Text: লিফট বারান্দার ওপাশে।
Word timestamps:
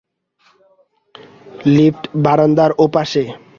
লিফট 1.75 2.03
বারান্দার 2.25 2.71
ওপাশে। 2.85 3.23